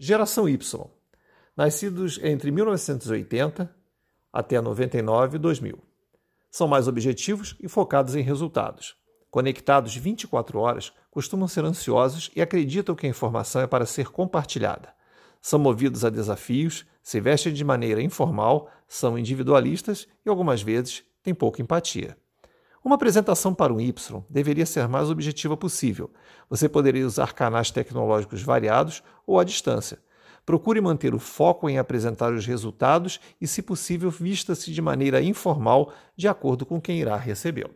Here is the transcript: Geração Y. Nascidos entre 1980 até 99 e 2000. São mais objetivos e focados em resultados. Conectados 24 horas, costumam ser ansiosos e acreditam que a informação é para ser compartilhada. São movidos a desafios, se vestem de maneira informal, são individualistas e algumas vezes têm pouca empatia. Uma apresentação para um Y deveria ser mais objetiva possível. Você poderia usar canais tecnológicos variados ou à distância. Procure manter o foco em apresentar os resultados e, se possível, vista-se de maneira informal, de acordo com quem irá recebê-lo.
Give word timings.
Geração 0.00 0.48
Y. 0.48 0.88
Nascidos 1.56 2.20
entre 2.22 2.52
1980 2.52 3.74
até 4.32 4.60
99 4.60 5.34
e 5.34 5.38
2000. 5.40 5.76
São 6.48 6.68
mais 6.68 6.86
objetivos 6.86 7.56
e 7.58 7.66
focados 7.66 8.14
em 8.14 8.22
resultados. 8.22 8.94
Conectados 9.28 9.96
24 9.96 10.60
horas, 10.60 10.92
costumam 11.10 11.48
ser 11.48 11.64
ansiosos 11.64 12.30
e 12.36 12.40
acreditam 12.40 12.94
que 12.94 13.08
a 13.08 13.10
informação 13.10 13.60
é 13.60 13.66
para 13.66 13.84
ser 13.86 14.10
compartilhada. 14.10 14.94
São 15.42 15.58
movidos 15.58 16.04
a 16.04 16.10
desafios, 16.10 16.86
se 17.02 17.20
vestem 17.20 17.52
de 17.52 17.64
maneira 17.64 18.00
informal, 18.00 18.70
são 18.86 19.18
individualistas 19.18 20.06
e 20.24 20.28
algumas 20.28 20.62
vezes 20.62 21.02
têm 21.24 21.34
pouca 21.34 21.60
empatia. 21.60 22.16
Uma 22.88 22.94
apresentação 22.94 23.52
para 23.52 23.70
um 23.70 23.78
Y 23.78 24.24
deveria 24.30 24.64
ser 24.64 24.88
mais 24.88 25.10
objetiva 25.10 25.54
possível. 25.58 26.10
Você 26.48 26.70
poderia 26.70 27.06
usar 27.06 27.34
canais 27.34 27.70
tecnológicos 27.70 28.42
variados 28.42 29.02
ou 29.26 29.38
à 29.38 29.44
distância. 29.44 29.98
Procure 30.46 30.80
manter 30.80 31.14
o 31.14 31.18
foco 31.18 31.68
em 31.68 31.76
apresentar 31.76 32.32
os 32.32 32.46
resultados 32.46 33.20
e, 33.38 33.46
se 33.46 33.60
possível, 33.60 34.10
vista-se 34.10 34.72
de 34.72 34.80
maneira 34.80 35.20
informal, 35.20 35.92
de 36.16 36.28
acordo 36.28 36.64
com 36.64 36.80
quem 36.80 36.98
irá 36.98 37.14
recebê-lo. 37.14 37.74